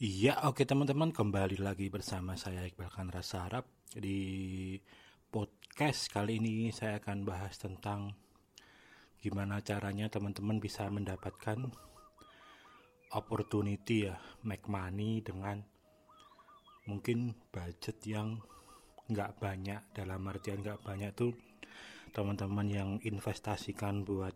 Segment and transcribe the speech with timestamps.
[0.00, 4.72] Iya, oke teman-teman kembali lagi bersama saya Iqbal Rasa Harap di
[5.28, 8.16] podcast kali ini saya akan bahas tentang
[9.20, 11.68] gimana caranya teman-teman bisa mendapatkan
[13.12, 15.60] opportunity ya make money dengan
[16.88, 18.40] mungkin budget yang
[19.04, 19.84] nggak banyak.
[19.92, 21.36] Dalam artian nggak banyak tuh
[22.16, 24.32] teman-teman yang investasikan buat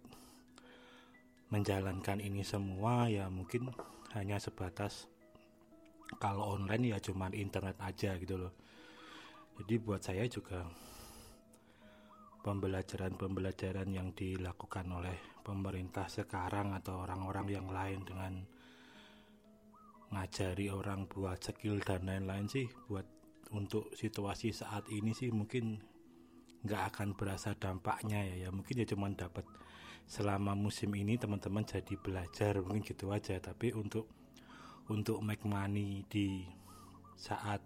[1.49, 3.73] menjalankan ini semua ya mungkin
[4.13, 5.14] hanya sebatas
[6.21, 8.55] kalau online ya cuman internet aja gitu loh.
[9.55, 10.67] Jadi buat saya juga
[12.45, 18.45] pembelajaran-pembelajaran yang dilakukan oleh pemerintah sekarang atau orang-orang yang lain dengan
[20.13, 23.09] ngajari orang buat skill dan lain-lain sih buat
[23.57, 25.81] untuk situasi saat ini sih mungkin
[26.65, 28.37] nggak akan berasa dampaknya ya.
[28.47, 29.45] Ya mungkin ya cuman dapat
[30.05, 33.37] selama musim ini teman-teman jadi belajar mungkin gitu aja.
[33.41, 34.24] Tapi untuk
[34.93, 36.45] untuk make money di
[37.17, 37.61] saat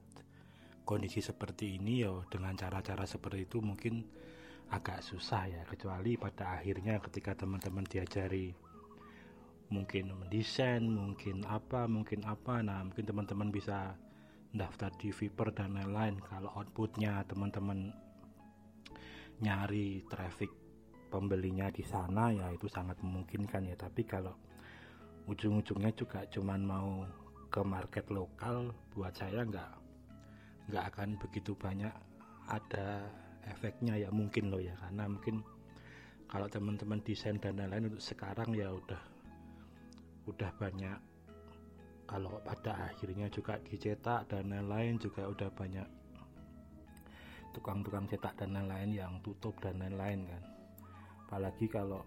[0.87, 4.07] kondisi seperti ini ya dengan cara-cara seperti itu mungkin
[4.73, 5.63] agak susah ya.
[5.69, 8.53] Kecuali pada akhirnya ketika teman-teman diajari
[9.69, 12.65] mungkin mendesain mungkin apa mungkin apa.
[12.65, 13.97] Nah mungkin teman-teman bisa
[14.53, 16.21] daftar di Viper dan lain-lain.
[16.25, 17.93] Kalau outputnya teman-teman
[19.45, 20.51] nyari traffic
[21.09, 23.77] pembelinya di sana ya itu sangat memungkinkan ya.
[23.77, 24.37] Tapi kalau
[25.29, 27.05] ujung-ujungnya juga cuman mau
[27.53, 28.73] ke market lokal.
[28.97, 29.73] Buat saya nggak
[30.73, 31.93] nggak akan begitu banyak
[32.49, 33.05] ada
[33.45, 34.73] efeknya ya mungkin loh ya.
[34.81, 35.45] Karena mungkin
[36.29, 39.03] kalau teman-teman desain dan lain-lain untuk sekarang ya udah
[40.29, 40.99] udah banyak.
[42.09, 45.89] Kalau pada akhirnya juga dicetak dan lain-lain juga udah banyak
[47.53, 50.43] tukang-tukang cetak dan lain-lain yang tutup dan lain-lain kan.
[51.29, 52.01] Apalagi kalau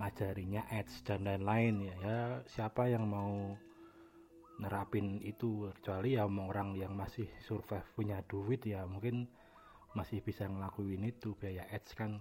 [0.00, 1.96] ngajarinya ads dan lain-lain ya.
[2.00, 3.56] Ya siapa yang mau
[4.60, 5.72] nerapin itu?
[5.80, 9.28] Kecuali ya orang yang masih survive punya duit ya mungkin
[9.92, 12.20] masih bisa ngelakuin itu biaya ads kan.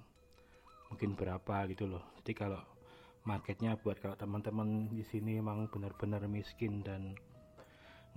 [0.92, 2.04] Mungkin berapa gitu loh.
[2.20, 2.62] Jadi kalau
[3.24, 7.14] marketnya buat kalau teman-teman di sini emang benar-benar miskin dan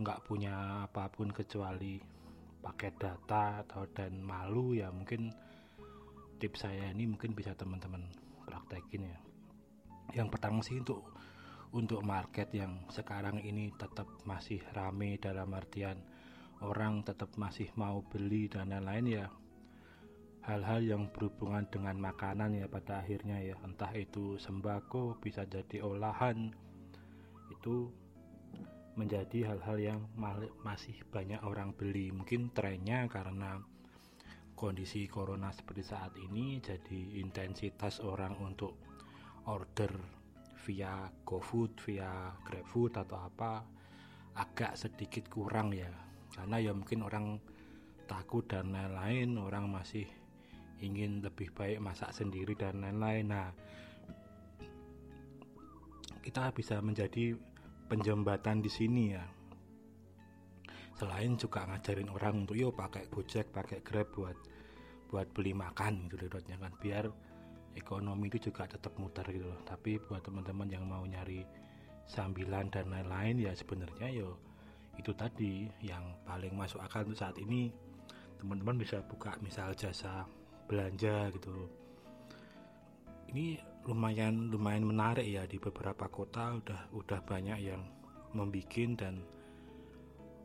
[0.01, 2.01] nggak punya apa pun kecuali
[2.65, 5.29] pakai data atau dan malu ya mungkin
[6.41, 8.09] tips saya ini mungkin bisa teman-teman
[8.49, 9.19] praktekin ya
[10.13, 11.09] yang pertama sih untuk
[11.73, 15.99] untuk market yang sekarang ini tetap masih rame dalam artian
[16.65, 19.27] orang tetap masih mau beli dan lain-lain ya.
[20.45, 23.57] Hal-hal yang berhubungan dengan makanan ya pada akhirnya ya.
[23.65, 26.53] Entah itu sembako bisa jadi olahan
[27.49, 27.89] itu
[28.95, 30.01] menjadi hal-hal yang
[30.63, 32.13] masih banyak orang beli.
[32.13, 33.61] Mungkin trennya karena
[34.55, 38.77] kondisi corona seperti saat ini jadi intensitas orang untuk
[39.49, 39.93] order
[40.65, 43.61] via GoFood, via GrabFood atau apa
[44.41, 45.93] agak sedikit kurang ya.
[46.33, 47.39] Karena ya mungkin orang
[48.09, 50.05] takut dan lain-lain orang masih
[50.81, 53.27] ingin lebih baik masak sendiri dan lain-lain.
[53.29, 53.49] Nah
[56.25, 57.37] kita bisa menjadi
[57.87, 59.25] penjembatan di sini ya.
[60.95, 64.39] Selain juga ngajarin orang untuk yuk pakai Gojek pakai Grab buat
[65.11, 66.73] buat beli makan gitu kan.
[66.81, 67.07] Biar
[67.75, 69.61] ekonomi itu juga tetap muter gitu loh.
[69.67, 71.45] Tapi buat teman-teman yang mau nyari
[72.05, 74.37] sambilan dan lain-lain ya sebenarnya yo
[74.95, 77.71] itu tadi yang paling masuk akal untuk saat ini.
[78.39, 80.29] Teman-teman bisa buka misal jasa
[80.71, 81.67] belanja gitu.
[83.35, 83.59] Ini
[83.89, 86.55] lumayan lumayan menarik ya di beberapa kota.
[86.55, 87.83] Udah udah banyak yang
[88.35, 89.23] membikin dan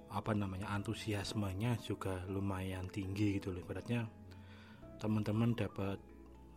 [0.10, 3.62] apa namanya antusiasmenya juga lumayan tinggi gitu loh.
[3.62, 4.10] Ibaratnya
[4.98, 6.02] teman-teman dapat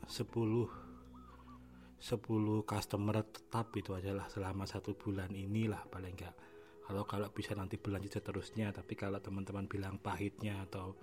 [0.07, 6.35] 10 10 customer tetap itu adalah selama satu bulan inilah paling enggak
[6.83, 10.99] kalau kalau bisa nanti berlanjut seterusnya tapi kalau teman-teman bilang pahitnya atau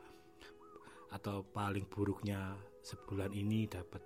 [1.10, 2.54] atau paling buruknya
[2.86, 4.02] sebulan ini dapat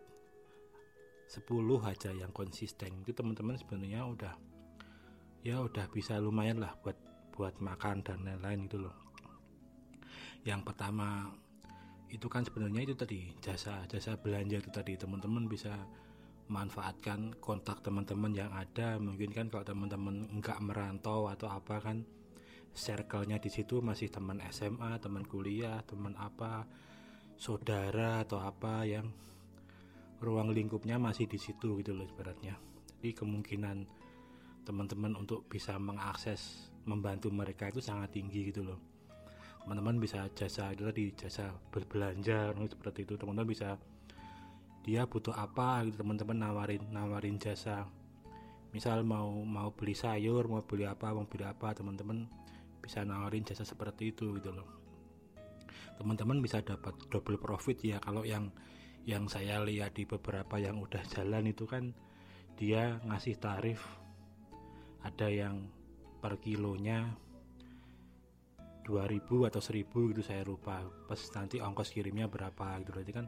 [1.27, 1.49] 10
[1.83, 3.03] aja yang konsisten.
[3.03, 4.33] Itu teman-teman sebenarnya udah
[5.43, 6.95] ya udah bisa lumayan lah buat
[7.35, 8.95] buat makan dan lain-lain itu loh.
[10.47, 11.31] Yang pertama
[12.13, 14.93] itu kan sebenarnya itu tadi jasa jasa belanja itu tadi.
[14.93, 15.73] Teman-teman bisa
[16.45, 19.01] manfaatkan kontak teman-teman yang ada.
[19.01, 22.05] Mungkin kan kalau teman-teman nggak merantau atau apa kan
[22.77, 26.65] circle-nya di situ masih teman SMA teman kuliah teman apa
[27.37, 29.09] saudara atau apa yang
[30.21, 32.53] ruang lingkupnya masih di situ gitu loh ibaratnya.
[33.01, 33.77] Jadi kemungkinan
[34.63, 38.92] teman-teman untuk bisa mengakses membantu mereka itu sangat tinggi gitu loh
[39.63, 43.15] teman-teman bisa jasa itu tadi jasa berbelanja seperti itu.
[43.15, 43.79] Teman-teman bisa
[44.83, 47.87] dia butuh apa gitu teman-teman nawarin nawarin jasa.
[48.75, 52.27] Misal mau mau beli sayur mau beli apa mau beli apa teman-teman
[52.83, 54.67] bisa nawarin jasa seperti itu gitu loh.
[55.95, 58.51] Teman-teman bisa dapat double profit ya kalau yang
[59.07, 61.95] yang saya lihat di beberapa yang udah jalan itu kan
[62.59, 63.79] dia ngasih tarif
[65.03, 65.67] ada yang
[66.23, 67.11] per kilonya
[68.83, 70.83] 2000 atau 1000 gitu saya lupa.
[71.07, 72.91] Pas nanti ongkos kirimnya berapa gitu.
[72.93, 73.25] Berarti kan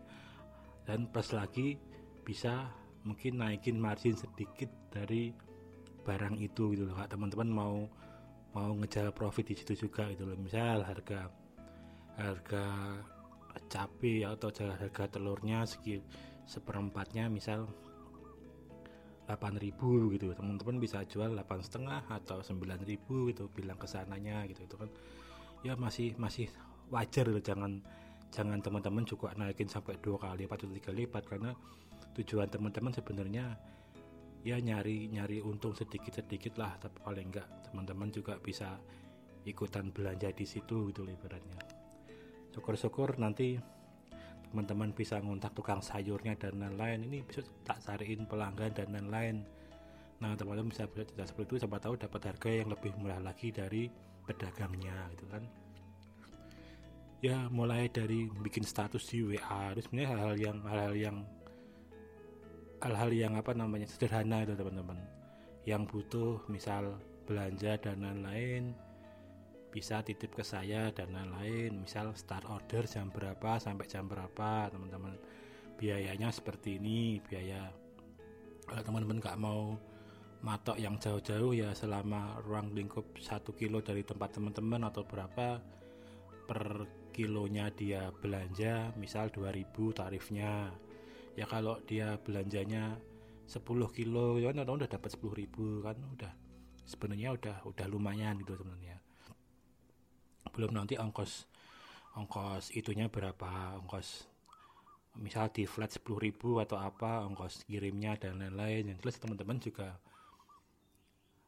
[0.85, 1.79] dan plus lagi
[2.21, 2.69] bisa
[3.05, 5.33] mungkin naikin margin sedikit dari
[6.05, 6.99] barang itu gitu loh.
[7.09, 7.75] Teman-teman mau
[8.55, 10.37] mau ngejar profit di situ juga gitu loh.
[10.37, 11.27] Misal harga
[12.15, 12.65] harga
[13.67, 15.99] cabai atau harga telurnya segi
[16.45, 17.67] seperempatnya misal
[19.25, 20.31] 8000 gitu.
[20.37, 23.49] Teman-teman bisa jual 8 setengah atau 9000 gitu.
[23.49, 24.63] Bilang ke sananya gitu.
[24.65, 24.89] Itu kan
[25.65, 26.45] ya masih masih
[26.94, 27.81] wajar loh jangan
[28.29, 31.51] jangan teman-teman juga naikin sampai dua kali lipat atau tiga lipat karena
[32.13, 33.57] tujuan teman-teman sebenarnya
[34.45, 38.77] ya nyari nyari untung sedikit sedikit lah tapi paling enggak teman-teman juga bisa
[39.45, 41.62] ikutan belanja di situ gitu ibaratnya.
[42.51, 43.62] Syukur-syukur nanti
[44.50, 47.06] teman-teman bisa ngontak tukang sayurnya dan lain-lain.
[47.06, 49.45] Ini bisa tak cariin pelanggan dan lain-lain.
[50.21, 53.85] Nah teman-teman bisa tidak seperti itu siapa tahu dapat harga yang lebih murah lagi dari
[54.25, 55.44] pedagangnya gitu kan.
[57.24, 61.18] Ya mulai dari bikin status di WA itu sebenarnya hal-hal yang hal-hal yang
[62.83, 65.00] hal-hal yang apa namanya sederhana itu teman-teman.
[65.66, 68.77] Yang butuh misal belanja dan lain-lain
[69.74, 71.81] bisa titip ke saya dan lain-lain.
[71.81, 75.18] Misal start order jam berapa sampai jam berapa teman-teman.
[75.75, 77.74] Biayanya seperti ini biaya
[78.66, 79.77] kalau teman-teman nggak mau
[80.45, 85.57] matok yang jauh-jauh ya selama ruang lingkup satu kilo dari tempat teman-teman atau berapa
[86.45, 90.69] per kilonya dia belanja misal 2000 tarifnya.
[91.33, 92.94] Ya kalau dia belanjanya
[93.50, 96.30] 10 kilo ya kan udah dapat 10 ribu kan udah.
[96.86, 99.01] Sebenarnya udah udah lumayan gitu sebenarnya.
[100.53, 101.50] Belum nanti ongkos
[102.21, 104.30] ongkos itunya berapa ongkos
[105.18, 108.94] misal di flat 10 ribu atau apa ongkos kirimnya dan lain-lain.
[108.94, 109.98] Yang jelas teman-teman juga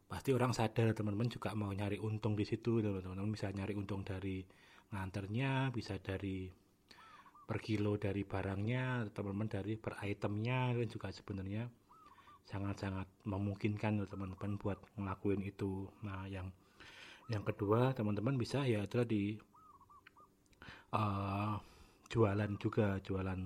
[0.07, 3.27] pasti orang sadar teman-teman juga mau nyari untung di situ teman-teman.
[3.31, 4.43] Bisa nyari untung dari
[4.87, 6.47] nganternya bisa dari
[7.47, 11.67] per kilo dari barangnya teman-teman dari per itemnya itu juga sebenarnya
[12.47, 15.87] sangat-sangat memungkinkan teman-teman buat ngelakuin itu.
[16.03, 16.47] Nah yang
[17.27, 19.23] yang kedua teman-teman bisa ya itu di
[20.95, 21.59] uh,
[22.07, 23.39] jualan juga jualan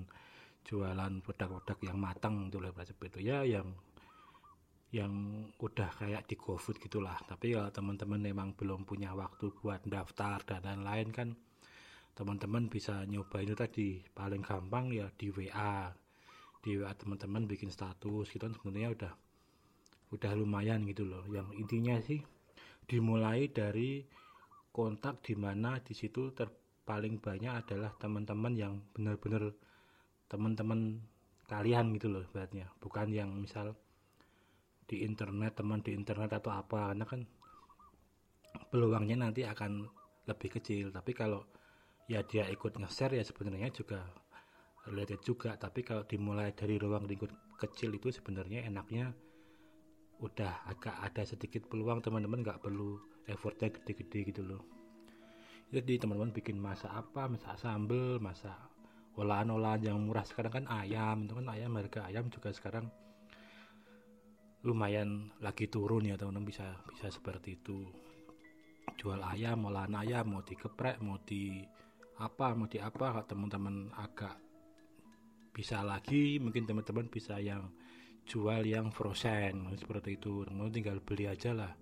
[0.62, 3.20] jualan produk-produk yang matang itu seperti itu.
[3.26, 3.74] Ya yang
[4.92, 5.12] yang
[5.56, 7.16] udah kayak di GoFood gitulah.
[7.24, 11.28] Tapi kalau teman-teman memang belum punya waktu buat daftar dan lain-lain kan
[12.12, 14.04] teman-teman bisa nyoba itu tadi.
[14.12, 15.88] Paling gampang ya di WA
[16.62, 19.12] di WA teman-teman bikin status gitu kan sebenarnya udah
[20.12, 21.24] udah lumayan gitu loh.
[21.24, 22.20] Yang intinya sih
[22.84, 24.04] dimulai dari
[24.68, 29.56] kontak di mana di situ terpaling banyak adalah teman-teman yang benar-benar
[30.28, 31.00] teman-teman
[31.44, 32.24] kalian gitu loh
[32.80, 33.76] bukan yang misal
[34.92, 37.24] di internet teman di internet atau apa karena kan
[38.68, 39.88] peluangnya nanti akan
[40.28, 40.92] lebih kecil.
[40.92, 41.40] Tapi kalau
[42.04, 44.04] ya dia ikut nge-share ya sebenarnya juga
[44.84, 45.56] related juga.
[45.56, 49.16] Tapi kalau dimulai dari ruang lingkup kecil itu sebenarnya enaknya
[50.20, 54.62] udah agak ada sedikit peluang teman-teman nggak perlu effortnya gede-gede gitu loh.
[55.72, 57.32] Jadi teman-teman bikin masak apa?
[57.32, 58.60] Masak sambel masak
[59.16, 60.24] olahan-olahan yang murah.
[60.28, 62.92] Sekarang kan ayam itu kan ayam harga ayam juga sekarang
[64.62, 66.48] lumayan lagi turun ya teman-teman.
[66.48, 67.86] Bisa bisa seperti itu.
[68.98, 71.62] Jual ayam olahan ayam mau dikeprek mau di
[72.18, 73.22] apa mau di apa.
[73.26, 74.38] Teman-teman agak
[75.52, 77.68] bisa lagi mungkin teman-teman bisa yang
[78.24, 80.46] jual yang frozen seperti itu.
[80.46, 81.72] Teman tinggal beli aja lah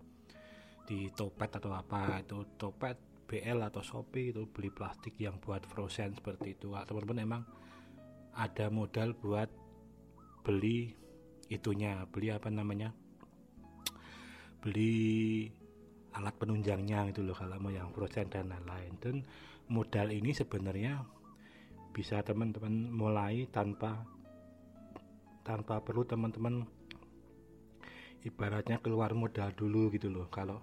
[0.89, 2.25] di Topet atau apa.
[2.25, 6.75] Itu Topet BL atau Shopee itu beli plastik yang buat frozen seperti itu.
[6.75, 7.43] Teman-teman emang
[8.35, 9.47] ada modal buat
[10.43, 11.00] beli
[11.51, 12.95] itunya beli apa namanya?
[14.63, 15.45] Beli
[16.15, 18.95] alat penunjangnya itu loh kalau mau yang frozen dan lain-lain.
[19.03, 19.17] Dan
[19.69, 21.03] modal ini sebenarnya
[21.91, 24.07] bisa teman-teman mulai tanpa
[25.43, 26.63] tanpa perlu teman-teman
[28.23, 30.31] ibaratnya keluar modal dulu gitu loh.
[30.31, 30.63] Kalau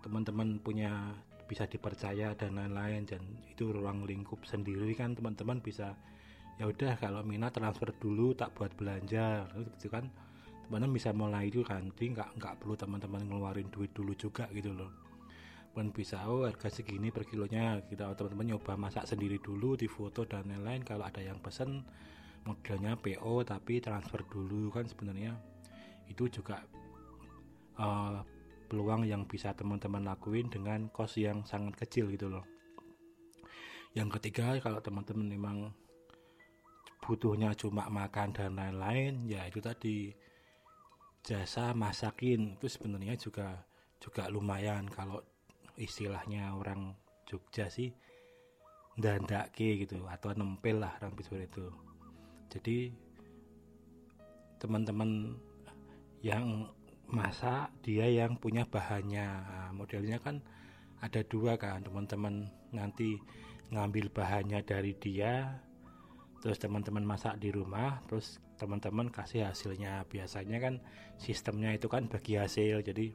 [0.00, 1.12] teman-teman punya
[1.44, 5.92] bisa dipercaya dan lain-lain dan itu ruang lingkup sendiri kan teman-teman bisa
[6.62, 10.06] ya udah kalau minat transfer dulu tak buat belanja gitu kan
[10.62, 14.70] teman-teman bisa mulai itu kan jadi nggak nggak perlu teman-teman ngeluarin duit dulu juga gitu
[14.70, 14.94] loh.
[15.74, 20.22] Pun bisa oh harga segini per kilonya kita teman-teman nyoba masak sendiri dulu di foto
[20.22, 20.86] dan lain-lain.
[20.86, 21.82] Kalau ada yang pesen
[22.46, 25.34] modelnya PO tapi transfer dulu kan sebenarnya.
[26.06, 26.62] Itu juga
[27.82, 28.22] uh,
[28.70, 32.46] peluang yang bisa teman-teman lakuin dengan kos yang sangat kecil gitu loh.
[33.98, 35.81] Yang ketiga kalau teman-teman memang
[37.02, 40.14] butuhnya cuma makan dan lain-lain ya itu tadi.
[41.22, 43.66] Jasa masakin itu sebenarnya juga
[43.98, 44.86] juga lumayan.
[44.86, 45.22] Kalau
[45.74, 46.94] istilahnya orang
[47.26, 47.90] Jogja sih
[48.98, 51.66] ndandake gitu atau nempel lah orang Bisur itu.
[52.50, 52.92] Jadi
[54.62, 55.34] teman-teman
[56.22, 56.70] yang
[57.10, 59.26] masak dia yang punya bahannya.
[59.26, 60.38] Nah, modelnya kan
[61.02, 63.18] ada dua kan teman-teman nanti
[63.74, 65.58] ngambil bahannya dari dia
[66.42, 70.02] terus teman-teman masak di rumah terus teman-teman kasih hasilnya.
[70.10, 70.82] Biasanya kan
[71.16, 73.14] sistemnya itu kan bagi hasil jadi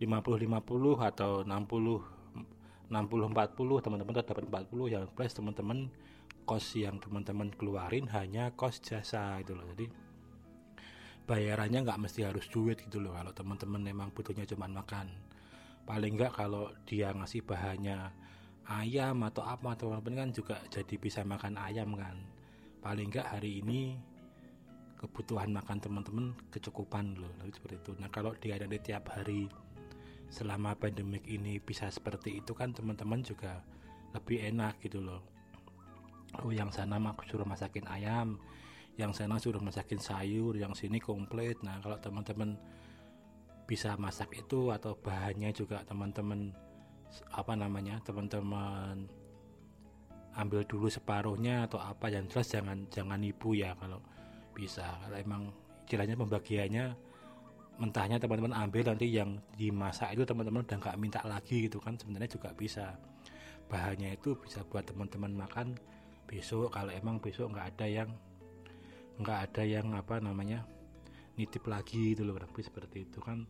[0.00, 2.16] 50-50 atau 60
[2.86, 5.90] 60-40 teman-teman dapat 40 yang plus teman-teman
[6.46, 9.66] kos yang teman-teman keluarin hanya kos jasa gitu loh.
[9.74, 9.90] Jadi
[11.26, 13.18] bayarannya nggak mesti harus duit gitu loh.
[13.18, 15.10] Kalau teman-teman memang butuhnya cuma makan.
[15.82, 18.14] Paling nggak kalau dia ngasih bahannya
[18.66, 22.18] ayam atau apa atau apa kan juga jadi bisa makan ayam kan.
[22.82, 23.98] Paling enggak hari ini
[24.96, 27.92] kebutuhan makan teman-teman kecukupan loh seperti itu.
[28.00, 29.46] Nah kalau dia ada di tiap hari
[30.32, 33.62] selama pandemik ini bisa seperti itu kan teman-teman juga
[34.16, 35.22] lebih enak gitu loh.
[36.42, 38.40] Oh yang sana mah suruh masakin ayam
[38.96, 41.60] yang sana suruh masakin sayur yang sini komplit.
[41.60, 42.56] Nah kalau teman-teman
[43.68, 46.54] bisa masak itu atau bahannya juga teman-teman
[47.32, 49.08] apa namanya teman-teman
[50.36, 54.00] ambil dulu separuhnya atau apa yang jelas jangan jangan ibu ya kalau
[54.52, 54.84] bisa.
[55.04, 55.42] Kalau emang
[55.84, 56.86] istilahnya pembagiannya
[57.76, 62.36] mentahnya teman-teman ambil nanti yang dimasak itu teman-teman udah nggak minta lagi gitu kan sebenarnya
[62.36, 62.96] juga bisa.
[63.66, 65.76] Bahannya itu bisa buat teman-teman makan
[66.24, 68.10] besok kalau emang besok nggak ada yang
[69.16, 70.68] nggak ada yang apa namanya
[71.40, 73.44] nitip lagi itu loh tapi seperti itu kan.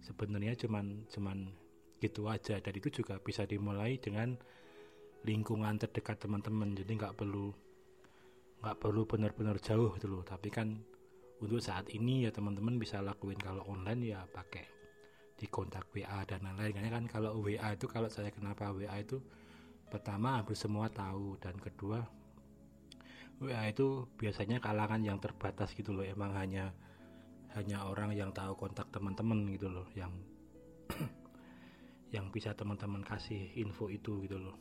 [0.00, 1.52] Sebenarnya cuman cuman
[2.00, 2.56] gitu aja.
[2.58, 4.34] Dan itu juga bisa dimulai dengan
[5.28, 6.72] lingkungan terdekat teman-teman.
[6.72, 7.52] Jadi nggak perlu
[8.60, 10.24] nggak perlu benar-benar jauh gitu loh.
[10.24, 10.80] Tapi kan
[11.40, 14.64] untuk saat ini ya teman-teman bisa lakuin kalau online ya pakai
[15.40, 16.72] di kontak WA dan lain-lain.
[16.72, 19.20] Karena kan kalau WA itu kalau saya kenapa WA itu
[19.88, 21.36] pertama hampir semua tahu.
[21.40, 22.00] Dan kedua
[23.40, 26.04] WA itu biasanya kalangan yang terbatas gitu loh.
[26.04, 26.72] Emang hanya
[27.56, 30.12] hanya orang yang tahu kontak teman-teman gitu loh yang
[32.10, 34.56] yang bisa teman-teman kasih info itu gitu loh.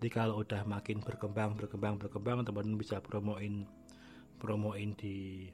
[0.00, 3.68] Jadi kalau udah makin berkembang berkembang berkembang teman-teman bisa promoin
[4.40, 5.52] promoin di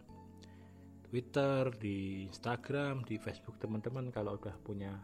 [1.07, 4.95] Twitter, di Instagram, di Facebook teman-teman kalau udah punya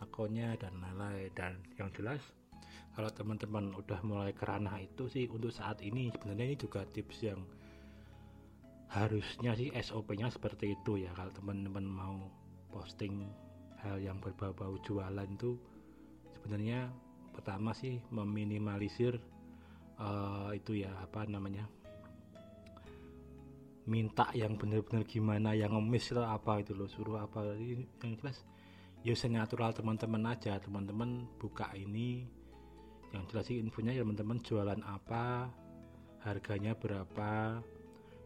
[0.00, 1.32] akunnya dan lain-lain.
[1.32, 2.20] Dan yang jelas
[2.92, 7.40] kalau teman-teman udah mulai kerana itu sih untuk saat ini sebenarnya ini juga tips yang
[8.92, 11.12] harusnya sih SOP-nya seperti itu ya.
[11.12, 12.28] Kalau teman-teman mau
[12.72, 13.45] posting
[13.86, 15.54] hal yang berbau-bau jualan itu
[16.34, 16.90] sebenarnya
[17.30, 19.20] pertama sih meminimalisir
[20.00, 21.68] uh, itu ya apa namanya
[23.86, 27.54] minta yang benar-benar gimana yang ngemis atau apa itu loh suruh apa.
[27.54, 27.86] Yang
[28.18, 28.36] jelas
[29.06, 30.58] ya senatural teman-teman aja.
[30.58, 32.26] Teman-teman buka ini
[33.14, 35.48] yang jelas sih infonya ya teman-teman jualan apa
[36.26, 37.62] harganya berapa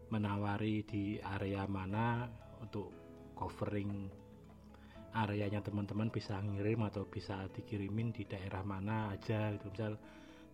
[0.09, 2.25] menawari di area mana
[2.59, 2.89] untuk
[3.37, 4.09] covering
[5.11, 9.67] areanya teman-teman bisa ngirim atau bisa dikirimin di daerah mana aja gitu.
[9.71, 9.93] Misal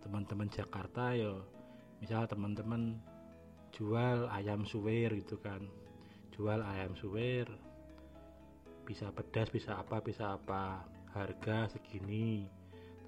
[0.02, 1.34] teman-teman Jakarta ya
[1.98, 2.98] misal teman-teman
[3.74, 5.62] jual ayam suwir gitu kan.
[6.34, 7.46] Jual ayam suwir
[8.86, 12.46] bisa pedas bisa apa bisa apa harga segini.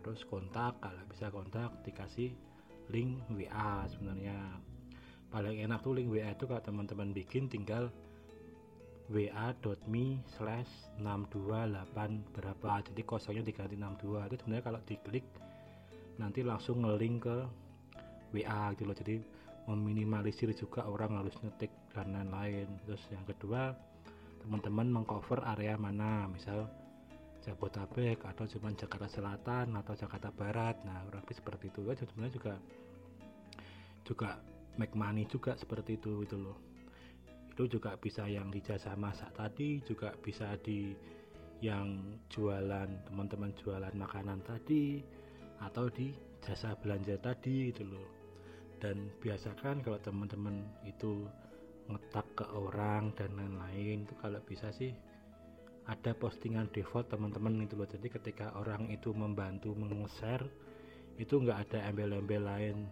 [0.00, 2.32] Terus kontak kalau bisa kontak dikasih
[2.90, 4.38] link WA sebenarnya.
[5.30, 7.90] Paling enak tuh link WA itu kalau teman-teman bikin tinggal
[9.10, 10.70] wa.me slash
[11.02, 12.70] 628 berapa.
[12.86, 15.26] Jadi kosongnya diganti 62 itu sebenarnya kalau diklik
[16.22, 17.38] nanti langsung ngelink ke
[18.30, 18.94] WA gitu loh.
[18.94, 19.18] Jadi
[19.66, 22.70] meminimalisir juga orang harus ngetik dan lain-lain.
[22.86, 23.74] Terus yang kedua
[24.46, 26.30] teman-teman mengcover area mana.
[26.30, 26.70] Misal
[27.42, 30.78] Jabotabek atau cuma Jakarta Selatan atau Jakarta Barat.
[30.86, 31.82] Nah lebih seperti itu.
[31.82, 32.54] Kan sebenarnya juga
[34.06, 34.30] juga
[34.78, 36.69] make money juga seperti itu itu loh
[37.60, 40.96] itu juga bisa yang di jasa masak tadi juga bisa di
[41.60, 45.04] yang jualan teman-teman jualan makanan tadi
[45.60, 46.08] atau di
[46.40, 48.08] jasa belanja tadi itu loh.
[48.80, 51.28] Dan biasakan kalau teman-teman itu
[51.92, 54.96] ngetak ke orang dan lain-lain itu kalau bisa sih
[55.84, 57.84] ada postingan default teman-teman itu loh.
[57.84, 60.48] Jadi ketika orang itu membantu meng-share
[61.20, 62.88] itu nggak ada embel-embel lain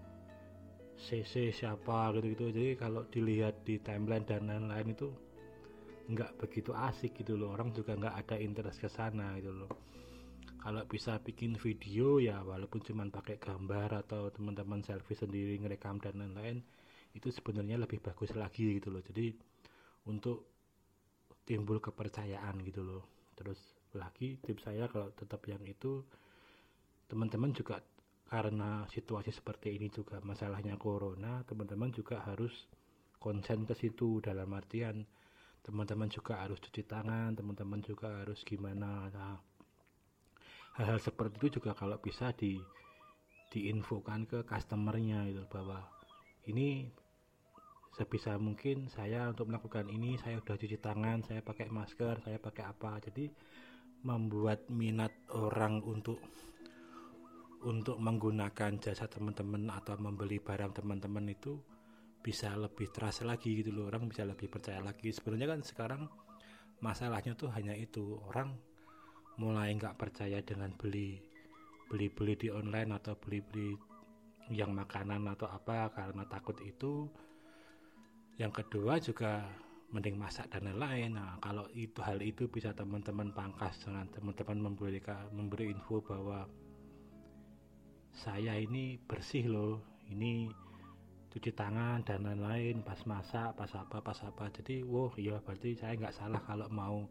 [0.98, 5.08] CC siapa gitu gitu jadi kalau dilihat di timeline dan lain-lain itu
[6.08, 7.52] nggak begitu asik gitu loh.
[7.52, 9.70] Orang juga nggak ada interest ke sana gitu loh.
[10.58, 16.18] Kalau bisa bikin video ya walaupun cuma pakai gambar atau teman-teman selfie sendiri ngerekam dan
[16.18, 16.64] lain-lain
[17.14, 19.04] itu sebenarnya lebih bagus lagi gitu loh.
[19.04, 19.36] Jadi
[20.08, 20.48] untuk
[21.44, 23.04] timbul kepercayaan gitu loh.
[23.36, 23.60] Terus
[23.94, 26.02] lagi tips saya kalau tetap yang itu
[27.08, 27.80] teman-teman juga
[28.28, 32.68] karena situasi seperti ini juga masalahnya corona teman-teman juga harus
[33.16, 35.02] konsen ke situ dalam artian
[35.64, 39.08] teman-teman juga harus cuci tangan teman-teman juga harus gimana.
[39.08, 39.36] Nah
[40.76, 42.60] hal-hal seperti itu juga kalau bisa di
[43.48, 45.88] diinfokan ke customernya itu bahwa
[46.46, 46.86] ini
[47.96, 52.64] sebisa mungkin saya untuk melakukan ini saya udah cuci tangan saya pakai masker saya pakai
[52.68, 53.00] apa.
[53.02, 53.26] Jadi
[54.06, 56.22] membuat minat orang untuk
[57.66, 61.58] untuk menggunakan jasa teman-teman atau membeli barang teman-teman itu
[62.22, 63.90] bisa lebih terasa lagi gitu loh.
[63.90, 65.10] Orang bisa lebih percaya lagi.
[65.10, 66.02] Sebenarnya kan sekarang
[66.78, 68.18] masalahnya tuh hanya itu.
[68.30, 68.54] Orang
[69.38, 71.18] mulai nggak percaya dengan beli
[71.88, 73.70] beli beli di online atau beli beli
[74.52, 77.10] yang makanan atau apa karena takut itu.
[78.38, 79.42] Yang kedua juga
[79.90, 81.16] mending masak dan lain-lain.
[81.16, 85.00] Nah kalau itu hal itu bisa teman-teman pangkas dengan teman-teman memberi
[85.32, 86.46] memberi info bahwa
[88.18, 89.78] saya ini bersih loh.
[90.10, 90.50] Ini
[91.30, 94.50] cuci tangan dan lain-lain pas masak pas apa pas apa.
[94.50, 97.06] Jadi wow iya berarti saya nggak salah kalau mau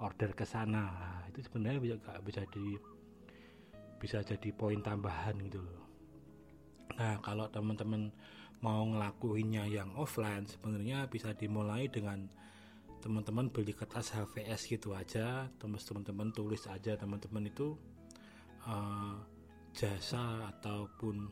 [0.00, 0.88] order ke sana.
[0.88, 2.66] Nah, itu sebenarnya bisa gak bisa di
[3.96, 5.84] bisa jadi poin tambahan gitu loh.
[6.96, 8.12] Nah kalau teman-teman
[8.64, 12.28] mau ngelakuinnya yang offline sebenarnya bisa dimulai dengan
[13.04, 15.48] teman-teman beli kertas HVS gitu aja.
[15.60, 16.96] Teman-teman tulis aja.
[16.96, 17.76] Teman-teman itu
[18.64, 19.16] uh,
[19.76, 21.28] jasa ataupun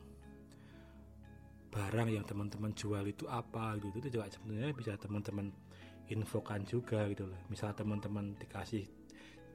[1.73, 3.97] barang yang teman-teman jual itu apa gitu.
[4.05, 5.49] Itu juga sebenarnya bisa teman-teman
[6.13, 7.39] infokan juga gitu loh.
[7.49, 8.85] Misal teman-teman dikasih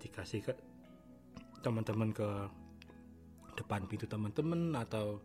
[0.03, 0.53] dikasih ke
[1.63, 2.29] teman-teman ke
[3.55, 5.21] depan pintu teman-teman atau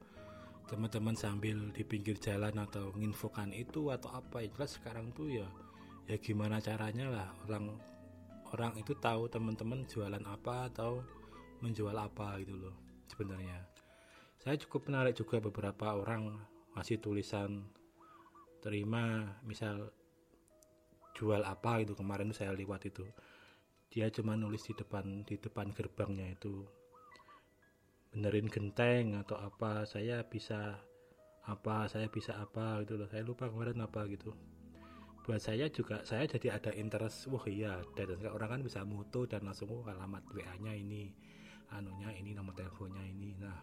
[0.67, 5.47] teman-teman sambil di pinggir jalan atau menginfokan itu atau apa ya jelas sekarang tuh ya
[6.09, 7.77] ya gimana caranya lah orang
[8.51, 11.05] orang itu tahu teman-teman jualan apa atau
[11.61, 13.65] menjual apa gitu loh sebenarnya.
[14.45, 16.37] Saya cukup menarik juga beberapa orang
[16.77, 17.65] masih tulisan
[18.61, 19.89] terima misal
[21.15, 23.05] jual apa itu kemarin saya lewat itu.
[23.89, 26.61] Dia cuma nulis di depan di depan gerbangnya itu.
[28.11, 30.77] Benerin genteng atau apa saya bisa
[31.47, 33.07] apa saya bisa apa gitu loh.
[33.07, 34.35] Saya lupa kemarin apa gitu.
[35.25, 39.41] Buat saya juga saya jadi ada interest wah iya dan orang kan bisa moto dan
[39.41, 41.09] langsung oh, alamat WA nya ini
[41.73, 43.33] anunya ini nomor teleponnya ini.
[43.39, 43.57] Nah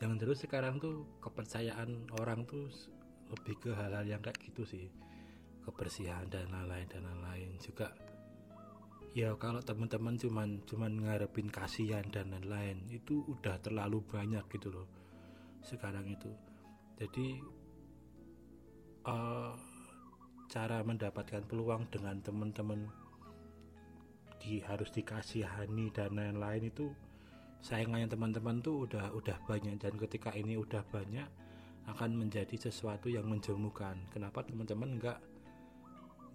[0.00, 2.68] jangan terus sekarang tuh kepercayaan orang tuh
[3.30, 4.86] lebih ke hal-hal yang kayak gitu sih.
[5.60, 7.56] Kebersihan dan lain-lain dan lain-lain.
[7.60, 7.92] Juga
[9.10, 14.88] ya kalau teman-teman cuman cuman ngarepin kasihan dan lain-lain itu udah terlalu banyak gitu loh
[15.62, 16.30] sekarang itu.
[17.00, 17.40] Jadi
[19.04, 19.52] uh,
[20.50, 22.90] cara mendapatkan peluang dengan teman-teman
[24.40, 26.88] di harus dikasihani dan lain-lain itu
[27.60, 29.76] saingannya teman-teman tuh udah udah banyak.
[29.76, 31.28] Dan ketika ini udah banyak
[31.86, 33.94] akan menjadi sesuatu yang menjemukan.
[34.10, 35.18] Kenapa teman-teman nggak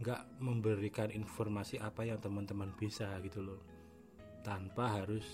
[0.05, 3.61] nggak memberikan informasi apa yang teman-teman bisa gitu loh?
[4.45, 5.25] Tanpa harus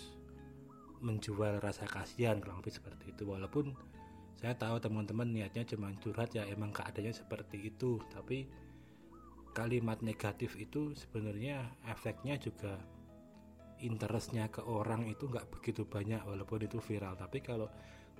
[1.01, 3.27] menjual rasa kasihan kurang lebih seperti itu.
[3.27, 3.75] Walaupun
[4.39, 7.99] saya tahu teman-teman niatnya cuma curhat ya emang keadaannya seperti itu.
[8.07, 8.47] Tapi
[9.51, 12.79] kalimat negatif itu sebenarnya efeknya juga
[13.81, 17.17] interestnya ke orang itu nggak begitu banyak walaupun itu viral.
[17.17, 17.67] Tapi kalau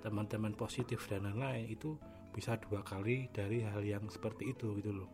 [0.02, 1.94] teman-teman positif dan lain-lain itu
[2.34, 5.10] bisa dua kali dari hal yang seperti itu gitu loh.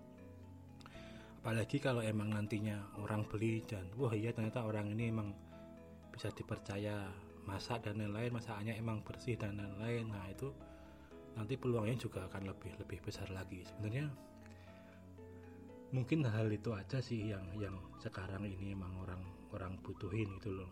[1.38, 5.30] Apalagi kalau emang nantinya orang beli dan wah iya ternyata orang ini emang
[6.10, 7.08] bisa dipercaya
[7.46, 10.10] masak dan lain-lain masakannya emang bersih dan lain-lain.
[10.10, 10.50] Nah itu
[11.38, 13.62] nanti peluangnya juga akan lebih lebih besar lagi.
[13.62, 14.10] Sebenarnya
[15.88, 19.22] mungkin hal itu aja sih yang yang sekarang ini emang orang
[19.56, 20.70] orang butuhin gitu loh.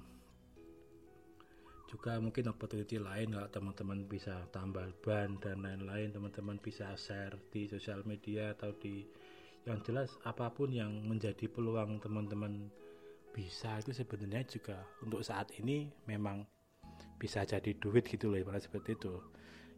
[1.87, 7.71] Juga mungkin opportunity lain kalau teman-teman bisa tambal ban dan lain-lain teman-teman bisa share di
[7.71, 9.07] sosial media atau di
[9.65, 12.69] yang jelas apa pun yang menjadi peluang teman-teman
[13.33, 16.45] bisa itu sebenarnya juga untuk saat ini memang
[17.17, 19.15] bisa jadi duit gitu loh seperti itu.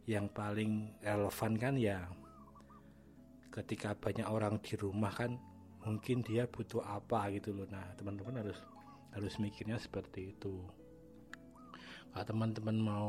[0.09, 0.71] Yang paling
[1.05, 2.09] relevan kan ya
[3.49, 5.37] ketika banyak orang di rumah kan
[5.85, 7.67] mungkin dia butuh apa gitu loh.
[7.69, 8.59] Nah teman-teman harus
[9.15, 10.61] harus mikirnya seperti itu.
[12.13, 13.07] Kalau teman-teman mau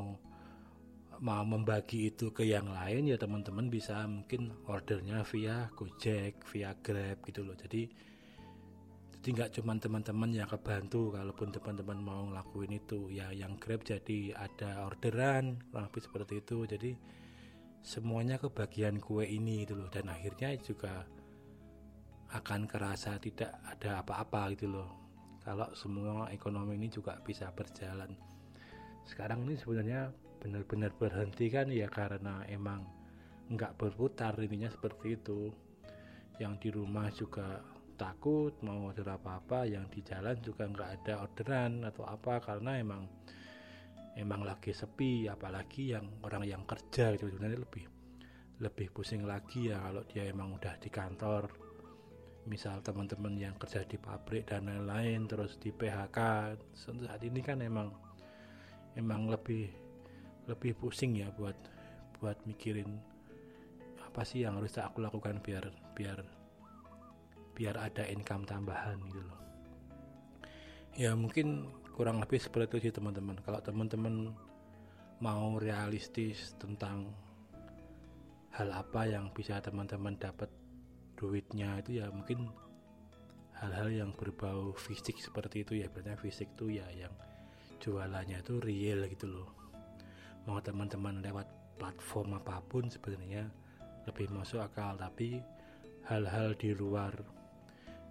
[1.20, 7.20] mau membagi itu ke yang lain ya teman-teman bisa mungkin ordernya via Gojek via Grab
[7.28, 7.52] gitu loh.
[7.56, 8.10] Jadi
[9.20, 13.12] jadi nggak cuma teman-teman yang kebantu kalaupun teman-teman mau ngelakuin itu.
[13.12, 16.64] Ya yang grab jadi ada orderan lebih seperti itu.
[16.64, 16.96] Jadi
[17.80, 19.88] semuanya kebagian kue ini gitu loh.
[19.88, 21.04] Dan akhirnya juga
[22.30, 24.88] akan kerasa tidak ada apa-apa gitu loh.
[25.40, 28.12] Kalau semua ekonomi ini juga bisa berjalan.
[29.08, 32.86] Sekarang ini sebenarnya benar-benar berhenti kan ya karena emang
[33.50, 35.50] nggak berputar intinya seperti itu.
[36.38, 37.60] Yang di rumah juga
[38.00, 43.04] takut mau order apa-apa yang di jalan juga nggak ada orderan atau apa karena emang
[44.18, 47.84] emang lagi sepi apalagi yang orang yang kerja itu sebenarnya lebih
[48.60, 51.48] lebih pusing lagi ya kalau dia emang udah di kantor.
[52.48, 56.18] Misal teman-teman yang kerja di pabrik dan lain-lain terus di PHK
[56.72, 57.92] saat ini kan emang
[58.96, 59.68] emang lebih
[60.48, 61.56] lebih pusing ya buat
[62.18, 62.88] buat mikirin
[64.02, 66.18] apa sih yang harus aku lakukan biar biar
[67.54, 69.40] biar ada income tambahan gitu loh.
[70.98, 73.38] Ya mungkin kurang lebih seperti itu sih teman-teman.
[73.42, 74.34] Kalau teman-teman
[75.20, 77.12] mau realistis tentang
[78.56, 80.50] hal apa yang bisa teman-teman dapat
[81.14, 82.48] duitnya itu ya mungkin
[83.60, 85.92] hal-hal yang berbau fisik seperti itu ya.
[85.92, 87.12] Berarti fisik tuh ya yang
[87.80, 89.48] jualannya itu real gitu loh.
[90.48, 93.48] Mau teman-teman lewat platform apa pun sebenarnya
[94.08, 95.40] lebih masuk akal tapi
[96.08, 97.12] hal-hal di luar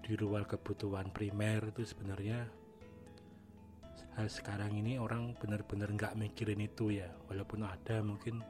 [0.05, 2.49] di luar kebutuhan primer itu sebenarnya
[4.27, 7.07] sekarang ini orang benar-benar nggak mikirin itu ya.
[7.29, 8.43] Walaupun ada mungkin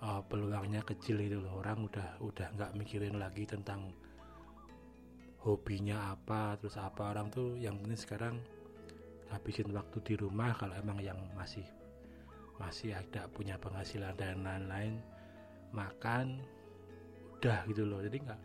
[0.00, 1.58] uh, peluangnya kecil itu loh.
[1.60, 3.92] Orang udah udah nggak mikirin lagi tentang
[5.42, 7.10] hobinya apa terus apa.
[7.12, 8.34] Orang tuh yang penting sekarang
[9.28, 11.66] habisin waktu di rumah kalau emang yang masih
[12.56, 15.02] masih ada punya penghasilan dan lain-lain
[15.74, 16.40] makan
[17.36, 18.00] udah gitu loh.
[18.00, 18.40] Jadi nggak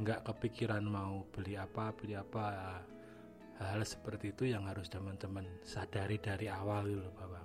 [0.00, 2.44] nggak kepikiran mau beli apa beli apa
[3.60, 7.44] hal, seperti itu yang harus teman-teman sadari dari awal gitu loh bapak.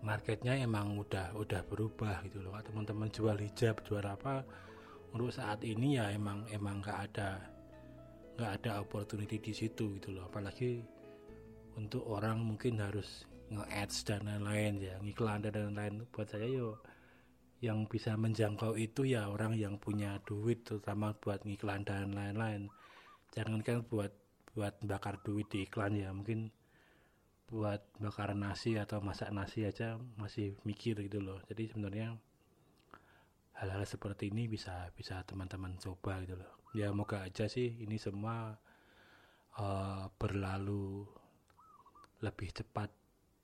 [0.00, 2.56] Marketnya emang udah udah berubah gitu loh.
[2.64, 4.46] Teman-teman jual hijab jual apa
[5.12, 7.30] untuk saat ini ya emang emang nggak ada
[8.38, 10.30] nggak ada opportunity di situ gitu loh.
[10.30, 10.80] Apalagi
[11.76, 16.08] untuk orang mungkin harus nge-ads dan lain-lain ya ngiklan dan lain-lain.
[16.08, 16.80] Buat saya yo
[17.60, 22.72] yang bisa menjangkau itu ya orang yang punya duit terutama buat ngiklan dan lain-lain.
[23.36, 24.08] Jangan kan buat
[24.54, 26.10] buat bakar duit di iklan ya.
[26.10, 26.50] Mungkin
[27.50, 31.42] buat bakar nasi atau masak nasi aja masih mikir gitu loh.
[31.50, 32.14] Jadi sebenarnya
[33.58, 36.52] hal-hal seperti ini bisa bisa teman-teman coba gitu loh.
[36.70, 38.54] Ya moga aja sih ini semua
[39.58, 41.02] uh, berlalu
[42.22, 42.94] lebih cepat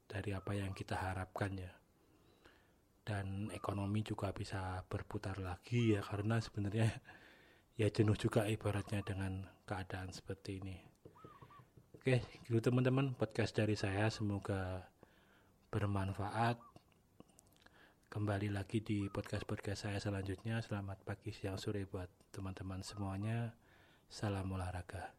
[0.07, 1.75] dari apa yang kita harapkan ya.
[3.07, 6.91] Dan ekonomi juga bisa berputar lagi ya karena sebenarnya
[7.75, 10.96] ya jenuh juga ibaratnya dengan keadaan seperti ini.
[12.07, 14.87] Oke, gitu teman-teman podcast dari saya semoga
[15.75, 16.55] bermanfaat.
[18.07, 20.63] Kembali lagi di podcast-podcast saya selanjutnya.
[20.63, 23.59] Selamat pagi, siang, sore buat teman-teman semuanya.
[24.07, 25.19] Salam olahraga.